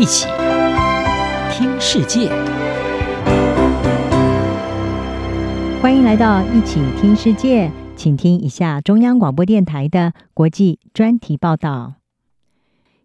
[0.00, 0.26] 一起
[1.52, 2.30] 听世界，
[5.82, 11.96] 欢迎来到一起听世界，请听一下中央广播电台的国际专题报道。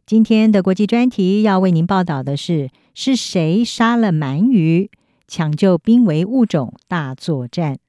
[0.05, 4.89] 今天的国际专题要为您报道的是：是谁杀了鳗鱼？
[5.27, 7.79] 抢救濒危物种大作战。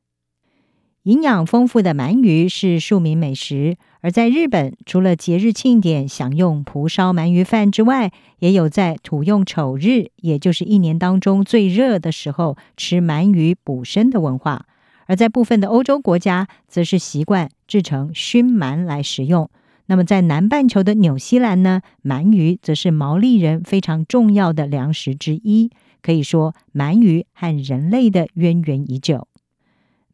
[1.06, 14.66] 营养丰富的鳗鱼是庶民美食，而在日本，除了节日庆典享用蒲烧鳗鱼饭之外，也有在土用丑日，也就是一年当中最热的时候吃鳗鱼补身的文化。
[15.06, 19.48] 而在部分的欧洲国家，则是习惯制成熏鳗来食用。
[19.86, 25.70] 那么在南半球的纽西兰呢，鳗鱼则是毛利人非常重要的粮食之一。
[26.02, 29.28] 可以说，鳗鱼和人类的渊源已久。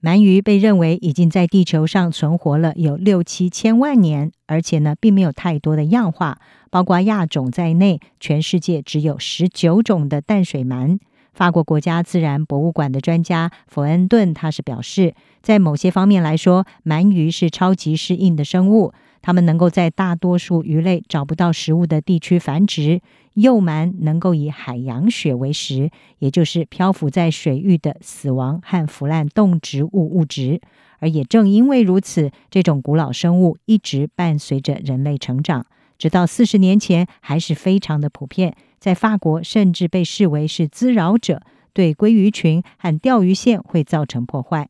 [0.03, 6.39] 鳗鱼被认为已经在地球上存活了有六七千万年，而且呢，并没有太多的样化，
[6.73, 10.99] 包括亚种在内，全世界只有十九种的淡水鳗。
[11.33, 18.93] 法国国家自然博物馆的专家佛恩顿他是表示，在某些方面来说，鳗鱼是超级适应的生物。
[19.23, 23.01] 它们能够在大多数鱼类找不到食物的地区繁殖，
[23.35, 30.61] 幼鳗能够以海洋雪为食，也就是漂浮在水域的死亡和腐烂动植物物质。
[30.99, 35.67] 而也正因为如此，这种古老生物一直伴随着人类成长，
[35.99, 38.55] 直到四十年前还是非常的普遍。
[38.79, 44.69] 在法国，甚至被视为是滋扰者，对鲑鱼群和钓鱼线会造成破坏。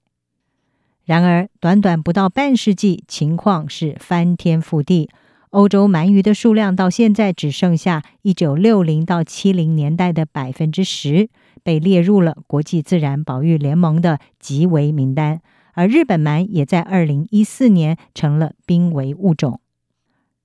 [1.05, 5.11] 然而，短短不到半世纪，情况是翻天覆地。
[5.51, 11.29] 欧洲鳗鱼的数量到现在只剩下一九六零到七零年代的百分之十，
[11.63, 15.43] 被列入了国际自然保育联盟的极危名单。
[15.75, 19.61] 而日本鳗也在二零一四年成了濒危物种。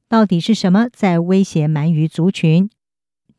[0.10, 2.70] 到底是什么在威胁鳗鱼族群？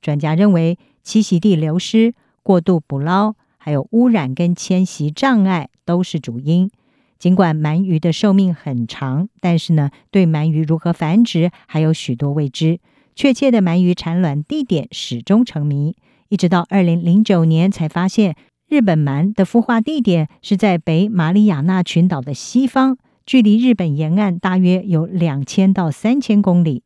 [0.00, 6.70] 专家认为，栖息地流失、过度捕捞，还有污染跟迁徙障碍都是主因。
[7.18, 12.78] 尽管鳗鱼的寿命很长，但是呢，对鳗鱼如何繁殖还有许多未知。
[13.16, 15.96] 确切的鳗鱼产卵地点始终成谜，
[16.28, 18.36] 一直到二零零九年才发现，
[18.68, 22.96] 日本鳗的孵化地点是在北马里亚纳群岛的西方，
[23.26, 26.84] 距离日本沿岸大约有两千到三千公里。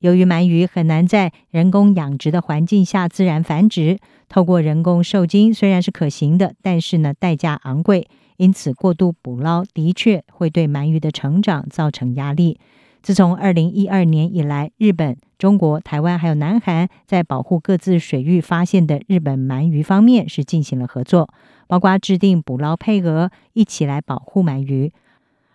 [0.00, 8.08] 由于鳗鱼很难在人工养殖的环境下自然繁殖，透过人工受精虽然是可行的，但是呢，代价昂贵。
[8.38, 12.58] 因此，过度捕捞的确会对鳗鱼的成长造成压力。
[13.02, 21.28] 自从二零一二年以来，日本、中国、台湾还有南韩在保护各自水域发现的日本鳗鱼方面是进行了合作，
[21.66, 24.92] 包括制定捕捞配额，一起来保护鳗鱼。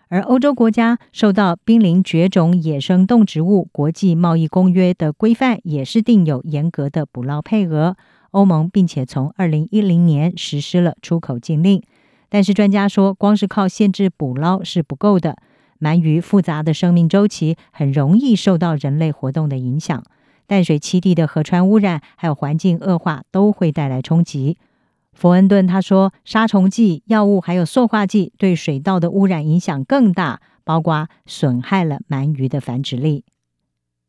[0.09, 7.95] 而欧洲国家受到《濒临绝种野生动植物国际贸易公约》的规范，也是定有严格的捕捞配额。
[8.31, 11.81] 欧盟并且从二零一零年实施了出口禁令。
[12.33, 15.37] 但是专家说，光是靠限制捕捞是不够的。
[15.79, 20.03] 鳗鱼复杂的生命周期很容易受到人类活动的影响，
[20.47, 24.57] 淡水栖地的河川污染还有环境恶化都会带来冲击。
[25.13, 33.25] 佛恩顿他说，杀虫剂、药物还有塑化剂对水稻的污染影响更大，包括损害了鳗鱼的繁殖力。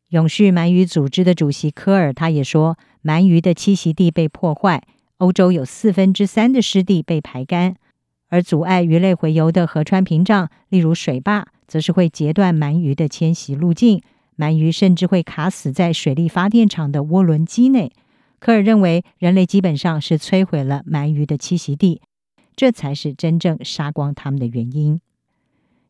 [0.09, 4.81] 永续鳗鱼组织的主席科尔他也说，鳗鱼的栖息地被破坏，
[5.17, 7.75] 欧洲有四分之三的湿地被排干。
[8.29, 14.01] 而阻碍鱼类洄游的河川屏障，例如水坝，则是会截断鳗鱼的迁徙路径。
[14.37, 17.91] 鳗鱼甚至会卡死在水力发电厂的涡轮机内。
[18.39, 22.01] 科尔认为，人类基本上是摧毁了鳗鱼的栖息地，
[22.55, 24.99] 这才是真正杀光它们的原因。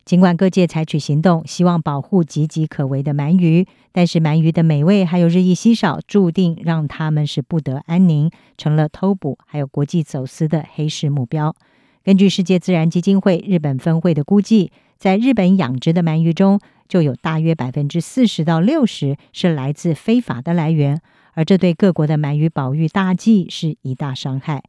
[0.04, 11.56] 尽管各界采取行动，希望保护岌岌可危的鳗鱼，但是鳗鱼的美味还有日益稀少，注定让他们是不得安宁，成了偷捕还有国际走私的黑市目标。
[12.06, 21.00] 根据世界自然基金会日本分会的估计，在日本养殖的鳗鱼中，就有大约百分之四十到六十是来自非法的来源，
[21.32, 24.62] 而这对各国的鳗鱼保育大计是一大伤害。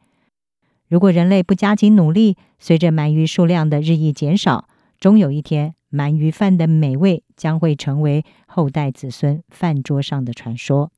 [0.87, 4.67] 如果人类不加紧努力，随着鳗鱼数量的日益减少，
[4.99, 10.91] 终有一天，鳗鱼饭的美味将会成为后代子孙饭桌上的传说。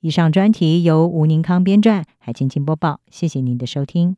[0.00, 4.16] 以上专题由吴宁康编撰，海清清播报，谢谢您的收听。